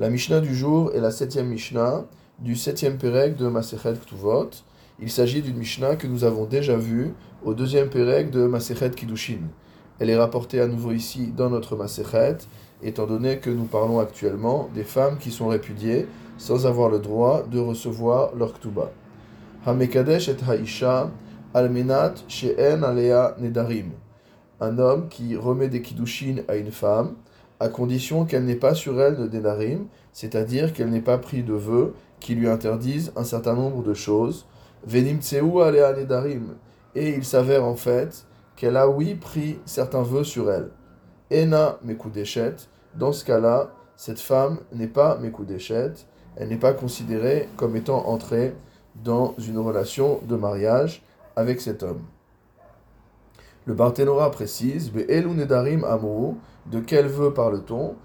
La 0.00 0.10
Mishnah 0.10 0.38
du 0.38 0.54
jour 0.54 0.92
est 0.94 1.00
la 1.00 1.10
septième 1.10 1.48
Mishnah 1.48 2.04
du 2.38 2.54
septième 2.54 2.98
Pérec 2.98 3.34
de 3.34 3.48
Masechet 3.48 3.94
Ktuvot. 3.94 4.50
Il 5.00 5.10
s'agit 5.10 5.42
d'une 5.42 5.56
Mishnah 5.56 5.96
que 5.96 6.06
nous 6.06 6.22
avons 6.22 6.44
déjà 6.44 6.76
vue 6.76 7.14
au 7.44 7.52
deuxième 7.52 7.90
Pérec 7.90 8.30
de 8.30 8.46
Masechet 8.46 8.90
Kiddushin. 8.90 9.40
Elle 9.98 10.10
est 10.10 10.16
rapportée 10.16 10.60
à 10.60 10.68
nouveau 10.68 10.92
ici 10.92 11.32
dans 11.36 11.50
notre 11.50 11.74
Masechet, 11.74 12.36
étant 12.80 13.08
donné 13.08 13.38
que 13.38 13.50
nous 13.50 13.64
parlons 13.64 13.98
actuellement 13.98 14.70
des 14.72 14.84
femmes 14.84 15.18
qui 15.18 15.32
sont 15.32 15.48
répudiées 15.48 16.06
sans 16.36 16.64
avoir 16.64 16.90
le 16.90 17.00
droit 17.00 17.42
de 17.50 17.58
recevoir 17.58 18.36
leur 18.36 18.54
Ktuba. 18.54 18.92
Hamekadesh 19.66 20.28
et 20.28 20.36
Haisha 20.48 21.10
almenat 21.52 22.14
she'en 22.28 22.84
alea 22.84 23.34
nedarim. 23.40 23.90
Un 24.60 24.78
homme 24.78 25.08
qui 25.08 25.34
remet 25.34 25.68
des 25.68 25.82
Kiddushin 25.82 26.36
à 26.46 26.54
une 26.54 26.70
femme 26.70 27.16
à 27.60 27.68
condition 27.68 28.24
qu'elle 28.24 28.44
n'ait 28.44 28.54
pas 28.54 28.74
sur 28.74 29.00
elle 29.00 29.16
de 29.16 29.26
dénarim, 29.26 29.86
c'est-à-dire 30.12 30.72
qu'elle 30.72 30.90
n'ait 30.90 31.00
pas 31.00 31.18
pris 31.18 31.42
de 31.42 31.54
vœux 31.54 31.94
qui 32.20 32.34
lui 32.34 32.48
interdisent 32.48 33.12
un 33.16 33.24
certain 33.24 33.54
nombre 33.54 33.82
de 33.82 33.94
choses. 33.94 34.46
Venim 34.86 35.18
alea 35.62 35.92
nedarim. 35.92 36.56
Et 36.94 37.10
il 37.10 37.24
s'avère 37.24 37.64
en 37.64 37.76
fait 37.76 38.26
qu'elle 38.56 38.76
a, 38.76 38.88
oui, 38.88 39.14
pris 39.14 39.58
certains 39.64 40.02
vœux 40.02 40.24
sur 40.24 40.50
elle. 40.50 40.70
Ena 41.30 41.78
mekudeshet. 41.84 42.56
Dans 42.94 43.12
ce 43.12 43.24
cas-là, 43.24 43.70
cette 43.96 44.20
femme 44.20 44.58
n'est 44.72 44.88
pas 44.88 45.18
mekudeshet. 45.18 45.92
Elle 46.36 46.48
n'est 46.48 46.56
pas 46.56 46.72
considérée 46.72 47.48
comme 47.56 47.76
étant 47.76 48.06
entrée 48.06 48.54
dans 49.04 49.34
une 49.38 49.58
relation 49.58 50.20
de 50.28 50.36
mariage 50.36 51.02
avec 51.36 51.60
cet 51.60 51.82
homme. 51.82 52.02
Le 53.68 53.74
Barthénora 53.74 54.30
précise 54.30 54.90
Be'elu 54.90 55.28
nedarim 55.34 55.84
amru 55.84 56.36
de 56.72 56.80
quel 56.80 57.06
vœu 57.06 57.34
parle-t-on? 57.34 57.96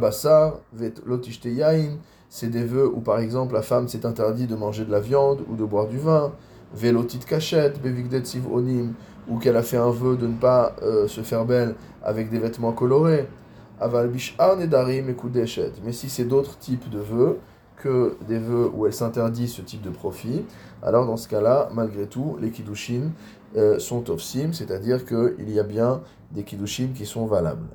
Basar 0.00 0.60
c'est 2.30 2.48
des 2.48 2.64
vœux 2.64 2.88
où 2.88 3.00
par 3.00 3.18
exemple 3.18 3.52
la 3.52 3.60
femme 3.60 3.88
s'est 3.88 4.06
interdit 4.06 4.46
de 4.46 4.54
manger 4.56 4.86
de 4.86 4.90
la 4.90 5.00
viande 5.00 5.42
ou 5.50 5.56
de 5.56 5.64
boire 5.64 5.86
du 5.86 5.98
vin. 5.98 6.32
Velotit 6.74 7.18
kachet, 7.18 7.74
bevigdet 7.82 8.22
onim, 8.50 8.94
ou 9.28 9.36
qu'elle 9.38 9.58
a 9.58 9.62
fait 9.62 9.76
un 9.76 9.90
vœu 9.90 10.16
de 10.16 10.26
ne 10.26 10.38
pas 10.38 10.74
euh, 10.80 11.08
se 11.08 11.20
faire 11.20 11.44
belle 11.44 11.74
avec 12.02 12.30
des 12.30 12.38
vêtements 12.38 12.72
colorés. 12.72 13.28
Aval 13.78 14.08
bishar 14.08 14.56
nedarim 14.56 15.10
et 15.10 15.16
Mais 15.84 15.92
si 15.92 16.08
c'est 16.08 16.24
d'autres 16.24 16.56
types 16.56 16.88
de 16.88 17.00
vœux 17.00 17.38
que 17.76 18.16
des 18.26 18.38
vœux 18.38 18.70
où 18.72 18.86
elle 18.86 18.94
s'interdit 18.94 19.46
ce 19.46 19.60
type 19.60 19.82
de 19.82 19.90
profit, 19.90 20.46
alors 20.82 21.04
dans 21.06 21.18
ce 21.18 21.28
cas-là, 21.28 21.68
malgré 21.74 22.06
tout, 22.06 22.38
les 22.40 22.50
kiddushin 22.50 23.10
euh, 23.56 23.78
sont 23.78 24.10
ofsim, 24.10 24.52
c'est-à-dire 24.52 25.04
qu'il 25.04 25.50
y 25.50 25.60
a 25.60 25.62
bien 25.62 26.02
des 26.32 26.44
kiddushin 26.44 26.88
qui 26.94 27.06
sont 27.06 27.26
valables. 27.26 27.68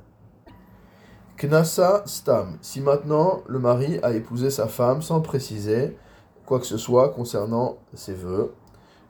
Knasa 1.38 2.02
stam. 2.04 2.58
Si 2.60 2.82
maintenant 2.82 3.42
le 3.46 3.58
mari 3.58 3.98
a 4.02 4.12
épousé 4.12 4.50
sa 4.50 4.66
femme 4.66 5.00
sans 5.00 5.22
préciser 5.22 5.96
quoi 6.44 6.58
que 6.58 6.66
ce 6.66 6.76
soit 6.76 7.10
concernant 7.10 7.78
ses 7.94 8.12
vœux, 8.12 8.52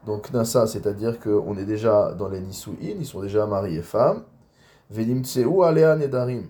donc 0.06 0.30
knasa, 0.30 0.66
c'est-à-dire 0.66 1.18
qu'on 1.18 1.56
est 1.56 1.64
déjà 1.64 2.12
dans 2.12 2.28
les 2.28 2.40
nisuin, 2.40 2.74
ils 2.80 3.06
sont 3.06 3.20
déjà 3.20 3.46
mari 3.46 3.76
et 3.76 3.82
femme, 3.82 4.22
venim 4.90 5.24
tseu 5.24 5.46
alea 5.62 5.96
nedarim, 5.96 6.44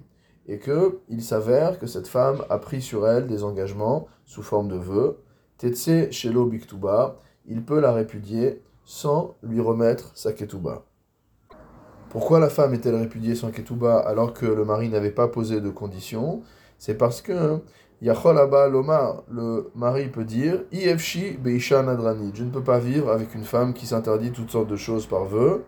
et 0.47 0.59
que 0.59 1.01
il 1.09 1.23
s'avère 1.23 1.79
que 1.79 1.87
cette 1.87 2.09
femme 2.09 2.45
a 2.51 2.59
pris 2.59 2.83
sur 2.83 3.09
elle 3.09 3.27
des 3.27 3.43
engagements 3.43 4.07
sous 4.27 4.43
forme 4.43 4.69
de 4.69 4.77
vœux, 4.77 5.23
tetse 5.59 6.11
shelo 6.11 6.47
biktuba, 6.47 7.17
il 7.47 7.65
peut 7.65 7.81
la 7.81 7.93
répudier 7.93 8.63
sans 8.91 9.37
lui 9.45 9.61
remettre 9.61 10.11
sa 10.17 10.33
ketouba. 10.33 10.83
Pourquoi 12.09 12.41
la 12.41 12.49
femme 12.49 12.75
est-elle 12.75 12.97
répudiée 12.97 13.37
sans 13.37 13.53
ketouba 13.53 14.01
alors 14.01 14.35
que 14.35 14.47
le 14.47 14.65
mari 14.65 14.89
n'avait 14.89 15.13
pas 15.13 15.29
posé 15.29 15.61
de 15.61 15.71
conditions? 15.71 16.43
C'est 16.77 16.97
parce 16.97 17.23
que 17.23 17.61
Yacholaba 18.03 18.67
Lomar, 18.67 19.23
le 19.31 19.71
mari 19.77 20.09
peut 20.09 20.25
dire 20.25 20.65
Ifshi 20.73 21.39
Beisha 21.39 21.85
Nadrani, 21.85 22.33
je 22.35 22.43
ne 22.43 22.51
peux 22.51 22.65
pas 22.65 22.81
vivre 22.81 23.13
avec 23.13 23.37
une 23.37 23.45
femme 23.45 23.75
qui 23.75 23.87
s'interdit 23.87 24.33
toutes 24.33 24.51
sortes 24.51 24.67
de 24.67 24.75
choses 24.75 25.07
par 25.07 25.25
vœu, 25.25 25.63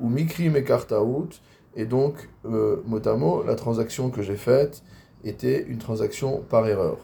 ou 0.00 0.08
Mikri 0.08 0.50
Mekartaout, 0.50 1.28
et 1.76 1.86
donc, 1.86 2.28
euh, 2.44 2.82
mot 2.84 3.06
à 3.06 3.14
mot, 3.14 3.44
la 3.44 3.54
transaction 3.54 4.10
que 4.10 4.22
j'ai 4.22 4.36
faite 4.36 4.82
était 5.22 5.62
une 5.62 5.78
transaction 5.78 6.42
par 6.50 6.66
erreur. 6.66 6.96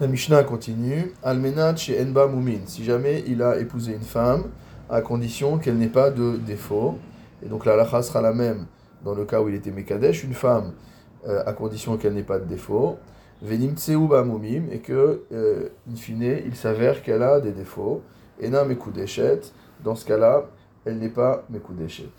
La 0.00 0.08
Mishnah 0.08 0.42
continue 0.42 1.12
Almenat 1.22 1.76
chez 1.76 2.02
Enba 2.02 2.26
Mumin, 2.26 2.66
si 2.66 2.82
jamais 2.82 3.22
il 3.28 3.40
a 3.44 3.60
épousé 3.60 3.92
une 3.92 4.02
femme, 4.02 4.50
à 4.90 5.00
condition 5.02 5.58
qu'elle 5.58 5.78
n'ait 5.78 5.86
pas 5.86 6.10
de 6.10 6.36
défaut. 6.36 6.98
Et 7.44 7.48
donc 7.48 7.64
la 7.64 7.76
lacha 7.76 8.02
sera 8.02 8.20
la 8.20 8.32
même 8.32 8.66
dans 9.04 9.14
le 9.14 9.24
cas 9.24 9.40
où 9.40 9.48
il 9.48 9.54
était 9.54 9.70
Mekadesh, 9.70 10.24
une 10.24 10.34
femme, 10.34 10.72
euh, 11.28 11.44
à 11.46 11.52
condition 11.52 11.96
qu'elle 11.96 12.14
n'ait 12.14 12.24
pas 12.24 12.40
de 12.40 12.44
défaut. 12.44 12.98
Venim 13.40 13.76
Tseuba 13.76 14.24
Mumim, 14.24 14.64
et 14.72 14.80
que, 14.80 15.22
euh, 15.30 15.68
in 15.88 15.94
fine, 15.94 16.40
il 16.44 16.56
s'avère 16.56 17.00
qu'elle 17.04 17.22
a 17.22 17.38
des 17.38 17.52
défauts. 17.52 18.02
Ena 18.42 18.64
Mekudeshet, 18.64 19.42
dans 19.84 19.94
ce 19.94 20.04
cas-là, 20.06 20.46
elle 20.84 20.98
n'est 20.98 21.08
pas 21.08 21.44
Mekudeshet. 21.50 22.10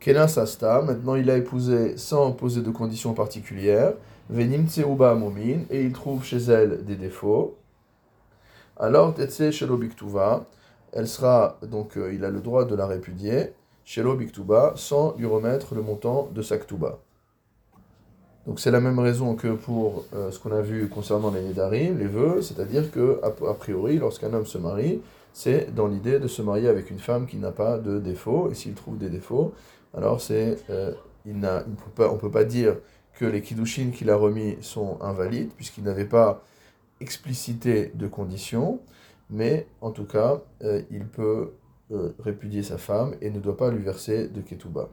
Kena 0.00 0.26
Sasta, 0.26 0.82
maintenant 0.82 1.14
il 1.14 1.30
a 1.30 1.36
épousé 1.36 1.96
sans 1.96 2.32
poser 2.32 2.62
de 2.62 2.70
conditions 2.70 3.14
particulières. 3.14 3.92
Venim 4.30 4.66
momin, 4.98 5.60
et 5.70 5.82
il 5.82 5.92
trouve 5.92 6.24
chez 6.24 6.38
elle 6.38 6.84
des 6.84 6.96
défauts. 6.96 7.56
Alors, 8.76 9.14
tetse 9.14 9.50
shelo 9.50 9.76
biktuva, 9.76 10.46
elle 10.92 11.06
sera, 11.06 11.58
donc 11.62 11.96
euh, 11.96 12.12
il 12.14 12.24
a 12.24 12.30
le 12.30 12.40
droit 12.40 12.64
de 12.64 12.74
la 12.74 12.86
répudier, 12.86 13.52
shelo 13.84 14.16
biktuba, 14.16 14.72
sans 14.76 15.14
lui 15.16 15.26
remettre 15.26 15.74
le 15.74 15.82
montant 15.82 16.28
de 16.34 16.40
sa 16.40 16.58
ktuba. 16.58 16.98
Donc 18.46 18.60
c'est 18.60 18.70
la 18.70 18.80
même 18.80 18.98
raison 18.98 19.36
que 19.36 19.54
pour 19.54 20.04
euh, 20.14 20.30
ce 20.30 20.38
qu'on 20.38 20.52
a 20.52 20.60
vu 20.60 20.88
concernant 20.88 21.30
les 21.30 21.40
nidarim, 21.42 21.98
les 21.98 22.06
vœux, 22.06 22.42
c'est-à-dire 22.42 22.90
que 22.90 23.20
a, 23.22 23.30
priori, 23.54 23.98
lorsqu'un 23.98 24.32
homme 24.34 24.46
se 24.46 24.58
marie, 24.58 25.00
c'est 25.32 25.74
dans 25.74 25.86
l'idée 25.86 26.18
de 26.18 26.28
se 26.28 26.42
marier 26.42 26.68
avec 26.68 26.90
une 26.90 26.98
femme 26.98 27.26
qui 27.26 27.36
n'a 27.38 27.52
pas 27.52 27.78
de 27.78 27.98
défauts, 27.98 28.50
et 28.50 28.54
s'il 28.54 28.74
trouve 28.74 28.98
des 28.98 29.08
défauts, 29.08 29.52
alors 29.96 30.20
c'est, 30.20 30.58
euh, 30.70 30.92
il 31.26 31.36
on 31.36 32.12
ne 32.12 32.18
peut 32.18 32.30
pas 32.30 32.44
dire 32.44 32.76
que 33.14 33.24
les 33.24 33.42
kiddushin 33.42 33.90
qu'il 33.90 34.10
a 34.10 34.16
remis 34.16 34.56
sont 34.60 34.98
invalides, 35.00 35.52
puisqu'il 35.56 35.84
n'avait 35.84 36.04
pas 36.04 36.42
explicité 37.00 37.92
de 37.94 38.06
conditions, 38.06 38.80
mais 39.30 39.66
en 39.80 39.90
tout 39.90 40.04
cas, 40.04 40.42
euh, 40.62 40.82
il 40.90 41.06
peut 41.06 41.52
euh, 41.92 42.10
répudier 42.18 42.62
sa 42.62 42.78
femme 42.78 43.14
et 43.20 43.30
ne 43.30 43.40
doit 43.40 43.56
pas 43.56 43.70
lui 43.70 43.82
verser 43.82 44.28
de 44.28 44.40
ketouba. 44.40 44.88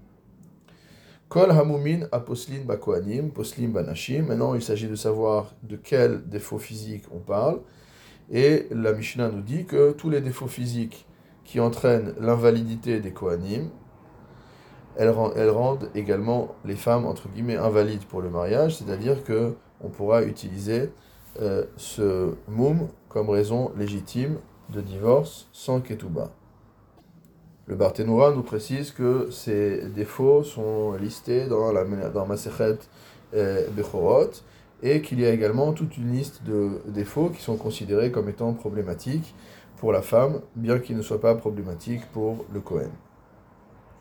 Kol 1.29 1.49
hamumin 1.51 2.07
aposlin 2.11 2.65
bakoanim, 2.65 3.31
poslim 3.31 3.71
banashim. 3.71 4.23
Maintenant, 4.23 4.53
il 4.53 4.61
s'agit 4.61 4.89
de 4.89 4.95
savoir 4.95 5.53
de 5.63 5.77
quel 5.77 6.27
défaut 6.27 6.59
physique 6.59 7.05
on 7.13 7.19
parle. 7.19 7.61
Et 8.29 8.67
la 8.71 8.91
Mishnah 8.91 9.29
nous 9.29 9.41
dit 9.41 9.63
que 9.63 9.93
tous 9.93 10.09
les 10.09 10.19
défauts 10.19 10.47
physiques 10.49 11.05
qui 11.45 11.61
entraînent 11.61 12.13
l'invalidité 12.19 12.99
des 12.99 13.11
kohanim, 13.11 13.69
elles, 14.97 15.09
rendent 15.09 15.89
également 15.95 16.55
les 16.65 16.75
femmes, 16.75 17.05
entre 17.05 17.29
guillemets, 17.29 17.57
invalides 17.57 18.05
pour 18.05 18.21
le 18.21 18.29
mariage, 18.29 18.77
c'est-à-dire 18.77 19.23
que 19.23 19.53
on 19.83 19.89
pourra 19.89 20.23
utiliser 20.23 20.91
euh, 21.41 21.63
ce 21.77 22.33
moum 22.47 22.87
comme 23.09 23.29
raison 23.29 23.71
légitime 23.77 24.37
de 24.69 24.81
divorce 24.81 25.47
sans 25.51 25.81
ketouba. 25.81 26.31
Le 27.67 27.75
Barthénoura 27.75 28.31
nous 28.31 28.43
précise 28.43 28.91
que 28.91 29.29
ces 29.31 29.87
défauts 29.89 30.43
sont 30.43 30.93
listés 30.93 31.47
dans 31.47 31.71
la 31.71 31.83
dans 32.09 32.25
Masechet 32.25 32.79
euh, 33.33 33.67
Bechorot 33.71 34.31
et 34.83 35.01
qu'il 35.01 35.19
y 35.19 35.25
a 35.25 35.31
également 35.31 35.73
toute 35.73 35.97
une 35.97 36.11
liste 36.11 36.43
de 36.43 36.81
défauts 36.87 37.29
qui 37.29 37.41
sont 37.41 37.55
considérés 37.55 38.11
comme 38.11 38.29
étant 38.29 38.53
problématiques 38.53 39.35
pour 39.77 39.91
la 39.91 40.01
femme, 40.01 40.41
bien 40.55 40.79
qu'ils 40.79 40.97
ne 40.97 41.01
soient 41.01 41.21
pas 41.21 41.35
problématiques 41.35 42.05
pour 42.11 42.45
le 42.53 42.59
Cohen. 42.59 42.91